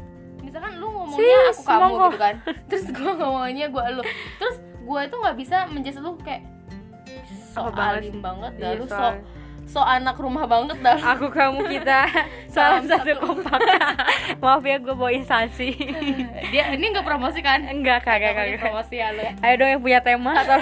misalkan 0.53 0.73
lu 0.77 0.87
ngomongnya 0.93 1.37
Sis, 1.49 1.57
aku 1.57 1.61
kamu 1.65 1.81
monggo. 1.81 2.05
gitu 2.05 2.17
kan. 2.21 2.35
Terus 2.69 2.85
gua 2.93 3.11
ngomongnya 3.17 3.65
gua 3.73 3.83
lu. 3.89 4.03
Terus 4.37 4.55
gua 4.85 4.99
itu 5.01 5.15
nggak 5.17 5.37
bisa 5.41 5.57
menjadi 5.65 5.97
lu 5.97 6.13
kayak 6.21 6.45
so 7.53 7.69
alim 7.73 8.21
banget 8.21 8.53
dah 8.61 8.69
Iya, 8.73 8.77
lu 8.77 8.85
so 8.85 9.05
so 9.63 9.79
anak 9.79 10.17
rumah 10.17 10.43
banget 10.43 10.77
dah 10.81 10.97
aku 10.97 11.29
kamu 11.29 11.69
kita 11.69 12.05
salam 12.53 12.85
satu 12.85 13.17
kompak. 13.17 13.57
Maaf 14.43 14.61
ya 14.61 14.77
gue 14.77 14.93
bawa 14.93 15.09
instansi. 15.09 15.73
Dia 16.53 16.69
ini 16.69 16.93
nggak 16.93 17.01
promosi 17.01 17.41
kan? 17.41 17.65
Enggak 17.65 18.05
kagak 18.05 18.37
kagak. 18.37 18.61
promosi 18.61 19.01
ya 19.01 19.09
lu 19.09 19.25
ya? 19.25 19.33
Ayo 19.41 19.53
dong 19.57 19.69
yang 19.73 19.81
punya 19.81 19.99
tema. 20.05 20.37
Atau 20.37 20.59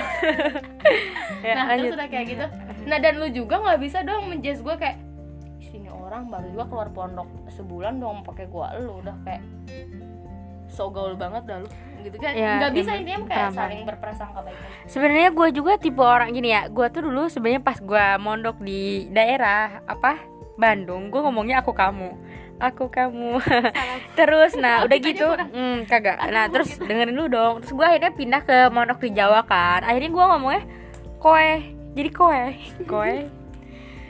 ya, 1.44 1.52
nah 1.58 1.66
lanjut. 1.68 1.92
terus 1.92 1.98
udah 2.00 2.08
kayak 2.08 2.26
gitu. 2.32 2.46
Nah 2.88 2.98
dan 3.02 3.14
lu 3.20 3.28
juga 3.34 3.56
nggak 3.60 3.80
bisa 3.84 3.98
dong 4.08 4.30
menjudge 4.32 4.62
gue 4.64 4.76
kayak 4.80 4.98
orang 6.12 6.28
baru 6.28 6.48
juga 6.52 6.66
keluar 6.68 6.90
pondok 6.92 7.30
sebulan 7.56 8.04
dong 8.04 8.28
pakai 8.28 8.46
gua. 8.52 8.76
Lu 8.76 9.00
udah 9.00 9.16
kayak 9.24 9.44
so 10.68 10.92
gaul 10.92 11.16
banget 11.16 11.48
dah 11.48 11.58
lu. 11.64 11.70
Gitu 12.02 12.18
kan? 12.18 12.34
Ya, 12.34 12.58
nggak 12.60 12.74
bisa 12.74 12.92
ya, 12.92 12.98
intinya 13.00 13.20
kayak 13.30 13.50
saling 13.56 13.82
berprasangka 13.88 14.40
baik. 14.44 14.58
Sebenarnya 14.90 15.30
gue 15.32 15.48
juga 15.54 15.72
tipe 15.78 16.02
orang 16.02 16.34
gini 16.34 16.50
ya 16.50 16.68
gue 16.68 16.88
tuh 16.90 17.06
dulu 17.06 17.30
sebenarnya 17.32 17.62
pas 17.62 17.78
gue 17.78 18.06
mondok 18.18 18.58
di 18.60 19.08
daerah 19.14 19.86
apa 19.86 20.18
Bandung 20.60 21.14
gue 21.14 21.22
ngomongnya 21.22 21.64
aku 21.64 21.72
kamu. 21.72 22.12
Aku 22.62 22.94
kamu. 22.94 23.42
Terus 24.20 24.54
nah 24.58 24.86
udah 24.86 24.98
gitu 24.98 25.28
hmm, 25.34 25.90
kagak. 25.90 26.22
Nah 26.30 26.46
terus 26.46 26.78
gitu. 26.78 26.86
dengerin 26.86 27.18
dulu 27.18 27.28
dong. 27.30 27.54
Terus 27.66 27.74
gue 27.74 27.86
akhirnya 27.86 28.12
pindah 28.14 28.42
ke 28.46 28.58
mondok 28.70 29.02
di 29.02 29.10
Jawa 29.18 29.42
kan. 29.50 29.82
Akhirnya 29.82 30.10
gue 30.14 30.26
ngomongnya 30.30 30.64
koe. 31.18 31.54
Jadi 31.98 32.10
koe 32.14 32.44
koe 32.86 33.16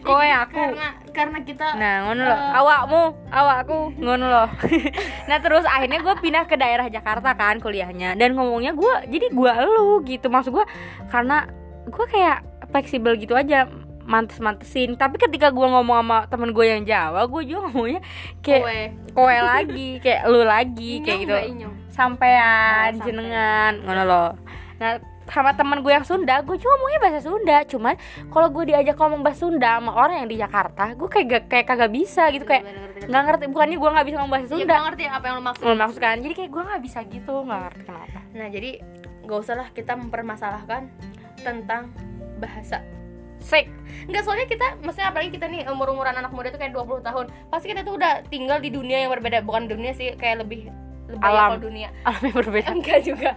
koe 0.01 0.29
aku 0.29 0.57
karena 0.57 0.87
karena 1.11 1.39
kita 1.43 1.67
Nah, 1.75 1.95
ngono 2.07 2.21
loh. 2.23 2.39
Eh. 2.39 2.57
Awakmu, 2.57 3.01
awakku, 3.29 3.79
ngono 3.99 4.25
loh. 4.31 4.49
nah, 5.29 5.37
terus 5.43 5.67
akhirnya 5.67 5.99
gue 6.01 6.15
pindah 6.23 6.43
ke 6.47 6.55
daerah 6.55 6.87
Jakarta 6.87 7.35
kan 7.35 7.59
kuliahnya 7.59 8.15
dan 8.15 8.33
ngomongnya 8.33 8.71
gue 8.73 8.93
jadi 9.11 9.27
gue 9.29 9.51
elu 9.51 10.01
gitu. 10.07 10.31
Maksud 10.31 10.55
gue 10.55 10.65
karena 11.11 11.45
gue 11.85 12.05
kayak 12.07 12.43
fleksibel 12.71 13.19
gitu 13.19 13.35
aja 13.35 13.67
mantes-mantesin 14.01 14.97
tapi 14.97 15.21
ketika 15.21 15.53
gue 15.53 15.63
ngomong 15.63 16.03
sama 16.03 16.17
temen 16.27 16.49
gue 16.51 16.65
yang 16.65 16.83
Jawa 16.83 17.29
gue 17.29 17.41
juga 17.47 17.69
ngomongnya 17.69 18.01
kayak 18.41 18.63
kowe 18.65 18.79
kowe 19.13 19.37
lagi 19.37 19.89
kayak 20.01 20.21
lu 20.27 20.41
lagi 20.41 20.91
kayak 21.05 21.19
gitu 21.23 21.35
inyong? 21.37 21.75
sampean 21.93 22.97
Oh, 22.97 23.03
jenengan 23.05 23.73
ngono 23.85 24.03
loh 24.03 24.29
nah 24.81 24.97
sama 25.29 25.53
temen 25.53 25.79
gue 25.85 25.93
yang 25.93 26.05
Sunda 26.07 26.41
gue 26.41 26.57
juga 26.57 26.73
ngomongnya 26.77 26.99
bahasa 27.01 27.19
Sunda 27.21 27.57
cuman 27.67 27.95
kalau 28.33 28.47
gue 28.49 28.63
diajak 28.73 28.95
ngomong 28.97 29.21
bahasa 29.21 29.45
Sunda 29.47 29.69
sama 29.77 29.91
orang 29.93 30.25
yang 30.25 30.29
di 30.29 30.37
Jakarta 30.41 30.97
gue 30.97 31.09
kayak 31.09 31.25
gak, 31.29 31.43
kayak 31.47 31.65
kagak 31.69 31.91
bisa 31.93 32.23
gitu 32.33 32.45
kayak 32.47 32.65
nggak 33.01 33.23
ngerti 33.25 33.45
bukannya 33.49 33.77
gue 33.81 33.89
nggak 33.89 34.05
bisa 34.05 34.15
ngomong 34.21 34.33
bahasa 34.33 34.45
ya, 34.45 34.51
Sunda. 34.53 34.75
gua 34.77 34.85
ngerti 34.93 35.03
apa 35.09 35.25
yang 35.25 35.35
lo 35.35 35.43
maksud. 35.43 35.63
Lo 35.65 35.73
maksud 35.73 35.99
kan? 36.01 36.15
Jadi 36.21 36.33
kayak 36.37 36.51
gue 36.53 36.61
nggak 36.61 36.81
bisa 36.85 36.99
gitu 37.09 37.33
nggak 37.45 37.59
ngerti 37.65 37.81
kenapa. 37.85 38.19
Nah 38.31 38.47
jadi 38.51 38.71
gak 39.21 39.37
usah 39.37 39.55
lah 39.57 39.67
kita 39.73 39.93
mempermasalahkan 39.97 40.81
tentang 41.41 41.83
bahasa. 42.37 42.83
Sek. 43.41 43.65
Enggak 44.05 44.21
soalnya 44.21 44.45
kita 44.45 44.67
maksudnya 44.85 45.09
apalagi 45.09 45.33
kita 45.33 45.49
nih 45.49 45.65
umur-umuran 45.65 46.13
anak 46.13 46.29
muda 46.29 46.53
tuh 46.53 46.61
kayak 46.61 46.77
20 46.77 47.01
tahun 47.01 47.25
pasti 47.49 47.73
kita 47.73 47.81
tuh 47.81 47.97
udah 47.97 48.21
tinggal 48.29 48.61
di 48.61 48.69
dunia 48.69 49.01
yang 49.01 49.09
berbeda. 49.09 49.41
Bukan 49.41 49.65
dunia 49.65 49.97
sih 49.97 50.13
kayak 50.13 50.45
lebih 50.45 50.69
lebih 51.11 51.23
Alam. 51.23 51.49
dunia 51.59 51.89
alam 52.07 52.21
yang 52.21 52.37
berbeda 52.37 52.69
enggak 52.71 52.99
juga 53.01 53.29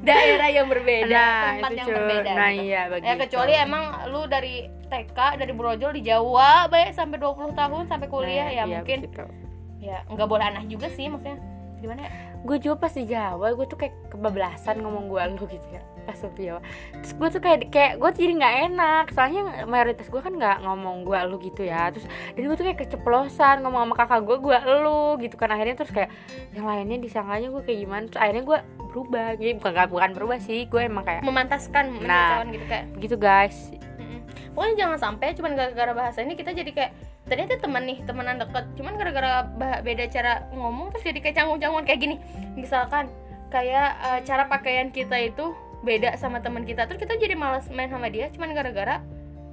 daerah 0.00 0.48
yang 0.48 0.66
berbeda 0.66 1.06
Nah, 1.08 1.40
tempat 1.54 1.70
itu, 1.70 1.78
yang 1.78 1.88
berbeda 1.92 2.30
Nah, 2.30 2.48
gitu. 2.50 2.62
iya, 2.62 2.80
ya 2.80 2.90
begitu. 2.90 3.16
kecuali 3.22 3.52
emang 3.54 3.84
lu 4.06 4.22
dari 4.26 4.54
TK 4.84 5.18
dari 5.36 5.52
Brojol 5.52 5.92
di 5.92 6.02
Jawa 6.02 6.50
baik 6.66 6.90
sampai 6.92 7.16
20 7.16 7.52
tahun 7.52 7.82
sampai 7.86 8.06
kuliah 8.06 8.44
Nah, 8.44 8.50
ya 8.50 8.56
iya, 8.58 8.64
mungkin 8.66 8.98
begitu. 9.02 9.24
ya 9.78 9.98
nggak 10.06 10.26
boleh 10.26 10.44
aneh 10.44 10.64
juga 10.66 10.86
sih 10.88 11.06
maksudnya 11.06 11.38
gimana 11.76 12.00
ya 12.02 12.12
gue 12.40 12.56
juga 12.56 12.88
pas 12.88 12.92
di 12.92 13.04
Jawa 13.04 13.52
gue 13.52 13.66
tuh 13.68 13.76
kayak 13.76 14.16
kebablasan 14.16 14.80
ngomong 14.80 15.12
gue 15.12 15.20
lu 15.36 15.44
gitu 15.44 15.68
ya 15.70 15.82
pas 16.08 16.16
di 16.16 16.48
Jawa. 16.48 16.60
Terus 17.04 17.12
gue 17.12 17.28
tuh 17.36 17.40
kayak 17.44 17.58
kayak 17.68 17.92
gue 18.00 18.10
jadi 18.16 18.32
nggak 18.40 18.54
enak 18.72 19.04
soalnya 19.12 19.42
mayoritas 19.68 20.08
gue 20.08 20.20
kan 20.24 20.32
nggak 20.32 20.64
ngomong 20.64 21.04
gue 21.04 21.18
lu 21.28 21.36
gitu 21.38 21.62
ya. 21.68 21.92
Terus 21.92 22.08
dan 22.08 22.42
gue 22.48 22.56
tuh 22.56 22.64
kayak 22.66 22.78
keceplosan 22.88 23.60
ngomong 23.62 23.80
sama 23.86 23.94
kakak 23.94 24.20
gue 24.24 24.36
gue 24.40 24.56
lu 24.80 25.20
gitu 25.20 25.36
kan. 25.36 25.52
Akhirnya 25.52 25.76
terus 25.76 25.92
kayak 25.92 26.10
yang 26.56 26.64
lainnya 26.64 26.98
disangkanya 26.98 27.52
gue 27.52 27.62
kayak 27.62 27.78
gimana? 27.84 28.02
Terus 28.08 28.20
akhirnya 28.20 28.44
gue 28.48 28.58
berubah. 28.90 29.28
Gitu 29.36 29.56
bukan 29.60 29.86
bukan 29.92 30.10
berubah 30.16 30.38
sih 30.40 30.64
gue 30.66 30.82
emang 30.82 31.04
kayak 31.04 31.22
memantaskan 31.22 32.00
Nah. 32.02 32.42
gitu 32.48 32.64
kayak. 32.64 32.84
begitu 32.96 33.16
guys. 33.20 33.70
Pokoknya 34.50 34.74
jangan 34.82 34.98
sampai 34.98 35.36
cuman 35.36 35.52
gara-gara 35.54 35.92
bahasa 35.94 36.26
ini 36.26 36.34
kita 36.34 36.50
jadi 36.50 36.70
kayak 36.74 36.92
ternyata 37.30 37.62
teman 37.62 37.86
nih 37.86 38.02
temenan 38.02 38.42
deket. 38.42 38.66
Cuman 38.74 38.98
gara-gara 38.98 39.46
beda 39.86 40.04
cara 40.10 40.50
ngomong 40.50 40.90
terus 40.90 41.06
jadi 41.06 41.18
kayak 41.22 41.36
canggung-canggungan 41.38 41.86
kayak 41.86 42.00
gini. 42.02 42.16
Misalkan 42.58 43.06
kayak 43.54 43.88
eh, 44.02 44.20
cara 44.26 44.50
pakaian 44.50 44.90
kita 44.90 45.14
itu 45.18 45.54
beda 45.80 46.12
sama 46.20 46.44
teman 46.44 46.68
kita 46.68 46.84
terus 46.84 47.00
kita 47.00 47.16
jadi 47.16 47.32
malas 47.34 47.66
main 47.72 47.88
sama 47.88 48.12
dia 48.12 48.28
cuman 48.30 48.52
gara-gara 48.52 49.00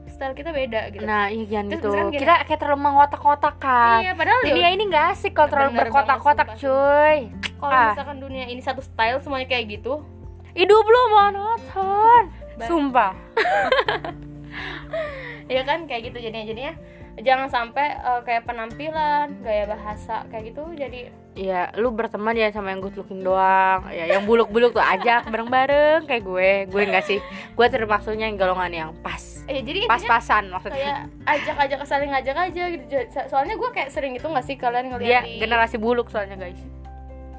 style 0.08 0.36
kita 0.36 0.52
beda 0.56 0.92
gitu. 0.92 1.04
Nah 1.04 1.28
iya 1.32 1.46
jangan 1.48 1.68
Terus 1.72 1.84
gitu. 1.84 1.92
gini. 2.12 2.20
kita 2.24 2.34
kayak 2.48 2.60
terlalu 2.60 2.80
mengotak-kotak 2.84 3.56
kan 3.60 4.00
iya 4.04 4.12
padahal 4.16 4.40
dunia 4.44 4.68
ya 4.68 4.70
ini 4.76 4.84
gak 4.92 5.06
asik 5.16 5.32
kalau 5.36 5.50
terlalu 5.52 5.72
berkotak-kotak 5.84 6.48
cuy. 6.60 7.18
Kalau 7.58 7.74
ah. 7.74 7.92
misalkan 7.92 8.18
dunia 8.22 8.46
ini 8.48 8.62
satu 8.62 8.86
style 8.86 9.20
semuanya 9.24 9.48
kayak 9.50 9.82
gitu. 9.82 10.04
Hidup 10.54 10.86
lu 10.86 11.02
monoton. 11.12 12.24
Sumpah. 12.64 13.14
Ya 15.48 15.64
kan 15.64 15.88
kayak 15.88 16.12
gitu 16.12 16.28
jadinya. 16.28 16.44
Jadinya 16.44 16.74
jangan 17.18 17.48
sampai 17.48 17.88
eh, 17.94 18.22
kayak 18.22 18.46
penampilan 18.46 19.42
gaya 19.42 19.66
bahasa 19.66 20.26
kayak 20.28 20.52
gitu 20.52 20.64
jadi 20.74 21.10
Ya, 21.38 21.70
lu 21.74 21.94
berteman 21.94 22.34
ya 22.34 22.50
sama 22.50 22.74
yang 22.74 22.82
good 22.82 22.98
looking 22.98 23.22
doang. 23.22 23.86
Ya, 23.88 24.10
yang 24.10 24.26
buluk-buluk 24.26 24.74
tuh 24.74 24.82
ajak 24.82 25.22
bareng-bareng 25.30 26.10
kayak 26.10 26.26
gue. 26.26 26.66
Gue 26.66 26.82
enggak 26.84 27.06
sih. 27.06 27.22
Gue 27.54 27.70
termasuknya 27.70 28.26
yang 28.26 28.42
golongan 28.42 28.74
yang 28.74 28.90
pas. 28.98 29.46
eh 29.46 29.62
jadi 29.62 29.86
Pas-pasan 29.86 30.50
maksudnya. 30.50 30.74
kayak 30.74 31.00
ajak-ajak 31.30 31.80
saling 31.86 32.10
ngajak 32.10 32.34
aja 32.36 32.64
gitu 32.74 32.86
So- 33.14 33.28
soalnya 33.30 33.54
gue 33.54 33.70
kayak 33.70 33.94
sering 33.94 34.18
itu 34.18 34.26
nggak 34.26 34.44
sih 34.44 34.58
kalian 34.58 34.90
Dia 34.90 34.92
ngeliat 34.92 35.24
di 35.24 35.38
generasi 35.38 35.78
buluk 35.78 36.10
soalnya, 36.10 36.36
guys. 36.36 36.58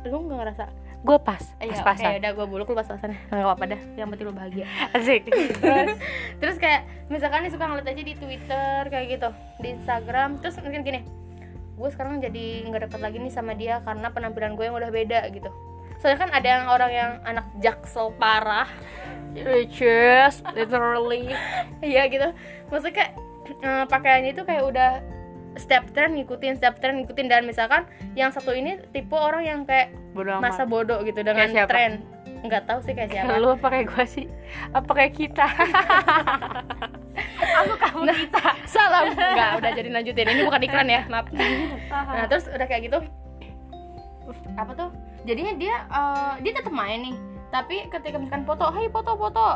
lu 0.07 0.15
nggak 0.23 0.39
ngerasa 0.39 0.65
Gue 0.99 1.15
pas, 1.23 1.39
eh, 1.63 1.71
ya, 1.71 1.79
pas-pasan. 1.79 2.11
oke, 2.11 2.19
udah 2.19 2.33
gue 2.35 2.47
buluk 2.51 2.67
lu 2.69 2.75
pas-pasan 2.75 3.15
nggak 3.31 3.47
apa-apa 3.47 3.65
dah 3.71 3.81
yang 3.95 4.11
penting 4.11 4.27
lu 4.27 4.35
bahagia 4.35 4.67
Asik. 4.99 5.31
terus 5.31 5.95
terus 6.43 6.57
kayak 6.59 6.83
misalkan 7.07 7.47
nih 7.47 7.53
suka 7.55 7.65
ngeliat 7.71 7.87
aja 7.87 8.03
di 8.03 8.15
Twitter 8.19 8.79
kayak 8.91 9.07
gitu 9.07 9.31
di 9.63 9.69
Instagram 9.79 10.43
terus 10.43 10.59
mungkin 10.59 10.83
gini 10.83 11.07
gue 11.79 11.89
sekarang 11.95 12.19
jadi 12.19 12.67
nggak 12.67 12.91
deket 12.91 13.01
lagi 13.01 13.17
nih 13.23 13.31
sama 13.31 13.55
dia 13.55 13.79
karena 13.87 14.11
penampilan 14.11 14.59
gue 14.59 14.65
yang 14.67 14.75
udah 14.75 14.91
beda 14.91 15.31
gitu 15.31 15.51
soalnya 16.03 16.19
kan 16.19 16.31
ada 16.35 16.49
yang 16.51 16.65
orang 16.67 16.91
yang 16.91 17.13
anak 17.23 17.47
jaksel 17.63 18.11
parah 18.19 18.67
Riches, 19.39 20.43
literally. 20.57 21.31
iya 21.85 22.11
gitu 22.11 22.35
maksudnya 22.75 22.95
kayak 22.97 23.13
eh, 23.63 23.85
pakaiannya 23.87 24.31
itu 24.35 24.43
kayak 24.43 24.65
udah 24.67 24.91
step 25.57 25.89
trend 25.97 26.19
ngikutin 26.19 26.61
step 26.61 26.83
trend 26.83 27.01
ngikutin. 27.05 27.27
Dan 27.31 27.49
misalkan 27.49 27.89
yang 28.13 28.35
satu 28.35 28.53
ini 28.53 28.77
tipe 28.93 29.17
orang 29.17 29.47
yang 29.47 29.61
kayak 29.65 29.95
amat. 30.13 30.43
masa 30.43 30.67
bodoh 30.67 31.01
gitu 31.07 31.23
dengan 31.23 31.49
tren 31.71 32.03
nggak 32.45 32.63
tahu 32.71 32.79
sih 32.85 32.95
kayak 32.95 33.11
siapa. 33.11 33.39
Lu 33.43 33.55
apa 33.55 33.67
kayak 33.67 33.87
gue 33.91 34.05
sih? 34.07 34.27
Apa 34.71 34.91
kayak 34.95 35.13
kita? 35.17 35.47
Aku 37.65 37.75
kamu 37.75 38.15
kita. 38.15 38.47
salam. 38.69 39.11
Nggak 39.11 39.51
udah 39.59 39.71
jadi 39.75 39.91
lanjutin. 39.91 40.27
Ini 40.29 40.43
bukan 40.47 40.63
iklan 40.63 40.89
ya 40.89 41.03
maaf. 41.11 41.27
Nah 41.91 42.25
terus 42.31 42.47
udah 42.47 42.67
kayak 42.69 42.83
gitu. 42.91 42.99
Apa 44.55 44.73
tuh? 44.77 44.91
Jadinya 45.27 45.53
dia 45.59 45.77
eh, 45.89 46.33
dia 46.47 46.53
tetap 46.55 46.71
main 46.71 47.03
nih. 47.03 47.17
Tapi 47.49 47.89
ketika 47.91 48.21
misalkan 48.21 48.45
foto 48.47 48.71
hai 48.71 48.87
foto 48.93 49.19
foto. 49.19 49.49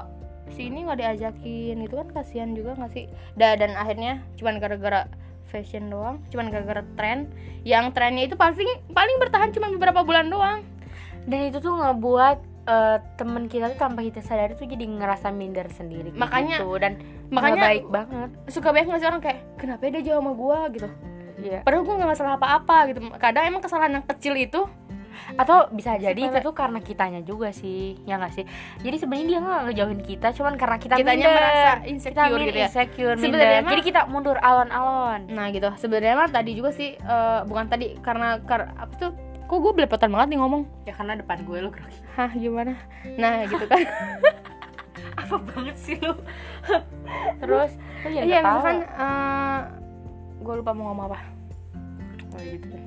Sini 0.50 0.82
nggak 0.82 0.98
diajakin 0.98 1.86
gitu 1.86 1.94
kan 2.02 2.08
kasihan 2.10 2.50
juga 2.50 2.74
nggak 2.74 2.92
sih? 2.92 3.06
Da- 3.38 3.54
dan 3.54 3.78
akhirnya 3.78 4.26
cuman 4.34 4.58
gara-gara 4.58 5.06
fashion 5.46 5.88
doang 5.88 6.22
cuman 6.28 6.48
gara-gara 6.48 6.82
tren. 6.94 7.30
Yang 7.62 7.94
trennya 7.94 8.26
itu 8.26 8.34
pasti 8.34 8.62
paling 8.90 9.16
bertahan 9.22 9.50
cuma 9.50 9.70
beberapa 9.70 10.02
bulan 10.02 10.28
doang. 10.28 10.62
Dan 11.24 11.46
itu 11.46 11.58
tuh 11.58 11.72
ngebuat 11.72 12.38
eh, 12.62 12.98
temen 13.18 13.50
kita 13.50 13.74
tuh 13.74 13.78
tanpa 13.78 14.06
kita 14.06 14.22
sadari 14.22 14.54
tuh 14.54 14.70
jadi 14.70 14.86
ngerasa 14.86 15.34
minder 15.34 15.66
sendiri 15.66 16.14
Makanya- 16.14 16.62
gitu. 16.62 16.70
dan 16.78 16.94
makanya- 17.26 17.58
baik 17.58 17.84
banget. 17.90 18.30
suka 18.46 18.70
banyak 18.70 18.86
nggak 18.86 19.00
sih 19.02 19.08
orang 19.10 19.18
kayak 19.18 19.38
kenapa 19.58 19.90
dia 19.90 20.02
jauh 20.06 20.22
sama 20.22 20.32
gua? 20.34 20.70
gitu. 20.70 20.86
Iya. 21.42 21.66
padahal 21.66 21.82
gua 21.82 21.94
nggak 21.98 22.14
salah 22.14 22.38
apa-apa 22.38 22.76
gitu. 22.94 23.02
Kadang 23.18 23.44
emang 23.50 23.62
kesalahan 23.66 23.98
yang 23.98 24.06
kecil 24.06 24.38
itu 24.38 24.62
atau 25.34 25.70
bisa 25.70 25.96
jadi 25.96 26.16
itu 26.16 26.30
Sepele. 26.32 26.46
tuh 26.46 26.54
karena 26.54 26.78
kitanya 26.78 27.20
juga 27.20 27.48
sih 27.50 27.98
ya 28.02 28.18
nggak 28.18 28.32
sih? 28.32 28.44
Jadi 28.80 28.96
sebenarnya 28.98 29.26
dia 29.26 29.38
nggak 29.40 29.60
ngejauhin 29.68 30.00
kita 30.02 30.28
cuman 30.34 30.54
karena 30.56 30.76
kita 30.76 30.94
Kitanya 30.98 31.16
minder. 31.18 31.34
merasa 31.34 31.56
kita 31.56 31.88
insecure 31.88 32.26
minder, 32.28 32.46
gitu 32.46 32.58
ya. 32.58 32.68
insecure 32.68 33.16
Sebenarnya 33.16 33.60
jadi 33.64 33.82
kita 33.82 34.00
mundur 34.06 34.36
alon-alon. 34.38 35.20
Nah 35.28 35.46
gitu. 35.50 35.68
Sebenarnya 35.76 36.14
mah 36.14 36.28
tadi 36.28 36.50
juga 36.52 36.70
sih 36.70 36.94
eh, 36.94 37.40
bukan 37.44 37.64
tadi 37.66 37.96
karena 38.00 38.42
kar 38.42 38.74
apa 38.74 38.94
tuh? 38.98 39.12
Kok 39.42 39.58
gue 39.60 39.72
belepotan 39.76 40.08
banget 40.08 40.32
nih 40.32 40.38
ngomong? 40.40 40.62
Ya 40.88 40.96
karena 40.96 41.12
depan 41.12 41.44
gue 41.44 41.58
lu 41.60 41.68
grogi 41.68 42.00
hah 42.16 42.32
gimana? 42.32 42.72
Nah 43.20 43.44
gitu 43.44 43.64
kan. 43.68 43.84
Apa 45.22 45.36
banget 45.38 45.76
sih 45.76 46.00
lu? 46.00 46.16
Terus? 47.44 47.76
Lu 48.00 48.08
jadi 48.08 48.24
iya 48.24 48.40
ketawa. 48.40 48.48
misalkan 48.48 48.76
gue 50.40 50.54
lupa 50.56 50.72
mau 50.72 50.84
ngomong 50.90 51.04
apa. 51.06 51.18
Oh, 52.32 52.40
gitu 52.40 52.66
deh. 52.66 52.82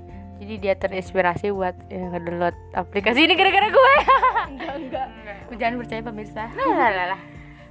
Jadi 0.46 0.54
dia 0.62 0.74
terinspirasi 0.78 1.50
buat 1.50 1.74
ya, 1.88 2.06
ngedownload 2.08 2.54
aplikasi 2.72 3.18
ini 3.20 3.34
gara-gara 3.34 3.68
gue. 3.68 3.94
Enggak 4.54 4.76
enggak. 4.78 5.08
Jangan 5.58 5.76
percaya 5.76 6.02
pemirsa. 6.04 6.44
Lah 6.54 6.90
lah 6.94 7.08
lah 7.10 7.22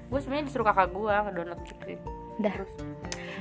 gue 0.05 0.21
sebenarnya 0.21 0.47
disuruh 0.47 0.63
kakak 0.65 0.91
gue 0.91 1.15
ngedownload 1.25 1.55
aplikasi 1.57 1.95
dah. 2.37 2.55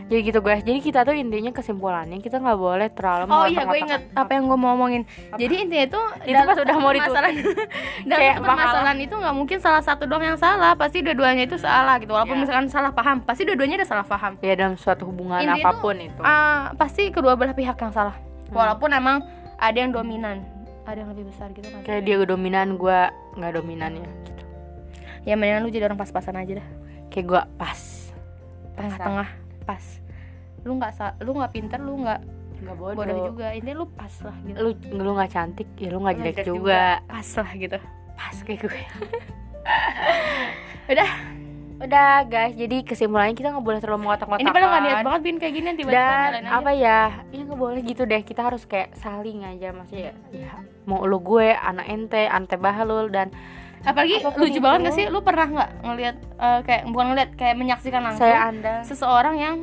Jadi 0.03 0.19
gitu 0.21 0.39
guys. 0.39 0.61
Jadi 0.61 0.79
kita 0.79 1.01
tuh 1.01 1.13
intinya 1.13 1.49
kesimpulannya 1.49 2.19
kita 2.19 2.37
nggak 2.37 2.55
boleh 2.55 2.87
terlalu 2.89 3.23
oh 3.25 3.45
iya 3.45 3.63
gue 3.63 3.79
inget 3.79 4.01
apa 4.11 4.31
yang 4.31 4.45
gue 4.45 4.53
mau 4.53 4.73
ngomongin 4.73 5.07
jadi 5.33 5.53
intinya 5.59 5.85
itu 5.85 6.01
Itu 6.25 6.41
pas 6.43 6.57
udah 6.59 6.75
mau 6.75 6.91
ditutup. 6.91 7.13
permasalahan 7.13 7.35
dalam 8.09 8.19
Kayak 8.19 8.35
satu 8.35 8.43
permasalahan 8.43 8.97
itu 8.99 9.15
nggak 9.15 9.35
mungkin 9.35 9.57
salah 9.59 9.81
satu 9.81 10.03
doang 10.05 10.25
yang 10.25 10.39
salah. 10.39 10.71
Pasti 10.73 10.99
dua-duanya 10.99 11.43
itu 11.45 11.57
salah 11.57 11.95
gitu. 11.97 12.11
Walaupun 12.11 12.35
Iya. 12.35 12.43
misalkan 12.43 12.65
salah 12.67 12.91
paham 12.91 13.17
pasti 13.21 13.41
dua-duanya 13.43 13.75
ada 13.79 13.87
salah 13.87 14.05
paham. 14.05 14.35
Ya 14.41 14.53
dalam 14.53 14.75
suatu 14.75 15.03
hubungan 15.05 15.39
Intinya 15.39 15.61
apa 15.61 15.79
pun 15.79 15.95
itu. 15.95 16.21
Ah, 16.21 16.73
pasti 16.75 17.09
kedua 17.09 17.33
belah 17.33 17.53
pihak 17.53 17.75
yang 17.75 17.93
salah. 17.93 18.17
Walaupun 18.53 18.89
emang 18.93 19.17
ada 19.57 19.77
yang 19.77 19.91
dominan 19.91 20.45
ada 20.83 20.99
yang 20.99 21.09
lebih 21.15 21.31
besar 21.31 21.47
gitu 21.55 21.67
kan. 21.71 21.79
Kayak 21.87 22.01
dia 22.03 22.15
dominan 22.27 22.75
gue 22.75 22.99
nggak 23.39 23.51
dominannya 23.55 24.03
gitu. 24.27 24.43
Ya 25.23 25.39
mendingan 25.39 25.63
lu 25.63 25.71
jadi 25.71 25.87
orang 25.87 25.99
pas-pasan 25.99 26.35
aja 26.35 26.59
dah. 26.59 26.67
Kayak 27.07 27.25
gue 27.31 27.41
pas. 27.55 27.79
Tengah-tengah 28.75 29.29
pas. 29.63 29.83
Lu 30.67 30.75
nggak 30.75 31.23
lu 31.23 31.31
nggak 31.39 31.51
pinter 31.55 31.79
lu 31.79 32.03
nggak 32.03 32.19
nggak 32.63 32.75
bodoh. 32.79 33.31
juga. 33.31 33.47
Ini 33.55 33.71
lu 33.75 33.85
pas 33.95 34.11
lah 34.23 34.35
gitu. 34.43 34.57
Lu 34.59 34.69
lu 34.99 35.11
nggak 35.15 35.31
cantik 35.31 35.69
ya 35.79 35.89
lu 35.91 35.99
nggak 36.03 36.15
jelek 36.19 36.35
Jelek 36.43 36.47
juga. 36.47 36.83
pas 37.07 37.27
lah 37.39 37.51
gitu. 37.55 37.79
Pas 38.19 38.35
kayak 38.43 38.59
gue. 38.67 38.81
Udah 40.91 41.11
udah 41.83 42.13
guys. 42.25 42.53
Jadi 42.55 42.77
kesimpulannya 42.87 43.35
kita 43.35 43.51
nggak 43.51 43.65
boleh 43.65 43.79
terlalu 43.83 43.99
mengotak-ngotakan. 44.07 44.43
Ini 44.43 44.55
padahal 44.55 44.71
nggak 44.71 44.83
niat 44.87 44.99
banget 45.03 45.21
bin 45.21 45.35
kayak 45.37 45.53
gini 45.53 45.67
tiba-tiba 45.75 45.99
dan 45.99 46.09
nyalain 46.09 46.45
aja. 46.47 46.57
apa 46.57 46.71
ya? 46.71 46.99
Ini 47.29 47.41
nggak 47.43 47.59
boleh 47.59 47.81
gitu 47.83 48.01
deh. 48.07 48.21
Kita 48.23 48.41
harus 48.47 48.63
kayak 48.63 48.95
saling 48.97 49.43
aja. 49.43 49.69
Maksudnya 49.75 50.11
ya 50.31 50.53
mau 50.83 51.03
lu 51.03 51.19
gue 51.19 51.51
anak 51.51 51.85
ente 51.87 52.23
ante 52.27 52.55
bahalul 52.59 53.07
dan 53.11 53.31
apalagi 53.83 54.23
apa 54.23 54.31
pun 54.31 54.39
lucu 54.47 54.59
itu. 54.59 54.63
banget 54.63 54.79
gak 54.87 54.95
sih? 54.95 55.05
Lu 55.11 55.19
pernah 55.23 55.45
nggak 55.47 55.69
ngelihat 55.83 56.15
eh, 56.19 56.59
kayak 56.63 56.81
bukan 56.87 57.05
ngeliat 57.11 57.29
kayak 57.35 57.55
menyaksikan 57.59 58.01
langsung 58.03 58.23
saya 58.23 58.51
anda. 58.51 58.73
seseorang 58.87 59.35
yang 59.39 59.55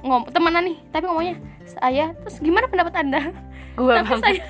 ngom 0.00 0.24
temenan 0.32 0.64
nih 0.64 0.78
tapi 0.88 1.04
ngomongnya 1.04 1.36
saya 1.68 2.16
terus 2.24 2.40
gimana 2.40 2.66
pendapat 2.72 2.94
anda 2.96 3.20
gue 3.78 3.94
Tapi 3.94 4.06
banget 4.06 4.42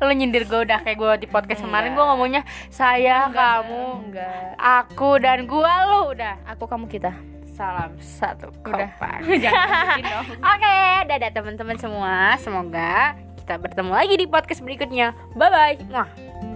lu 0.00 0.12
nyindir 0.12 0.44
gue 0.48 0.60
udah 0.64 0.78
kayak 0.80 0.98
gue 0.98 1.12
di 1.24 1.28
podcast 1.28 1.60
kemarin 1.62 1.92
Enggak. 1.92 1.98
gue 2.00 2.10
ngomongnya 2.12 2.42
saya 2.72 3.28
kamu 3.30 3.82
enggak 4.08 4.42
aku 4.58 5.10
dan 5.20 5.44
gue 5.44 5.72
lu 5.88 6.00
udah 6.16 6.34
aku 6.48 6.64
kamu 6.66 6.86
kita 6.88 7.12
salam 7.52 7.92
satu 8.00 8.48
Udah. 8.64 8.90
kompak 8.96 9.18
Oke, 10.52 10.78
dadah 11.06 11.30
teman-teman 11.30 11.76
semua. 11.78 12.34
Semoga 12.40 13.14
kita 13.38 13.60
bertemu 13.60 13.92
lagi 13.92 14.14
di 14.18 14.26
podcast 14.26 14.64
berikutnya. 14.64 15.12
Bye 15.36 15.50
bye. 15.52 16.51